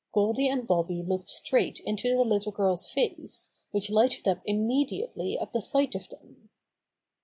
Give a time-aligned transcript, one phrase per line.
[0.15, 5.53] Goldy and Bobby looked straight into the little girl's face, which lighted up immediately at
[5.53, 6.49] the sight of them.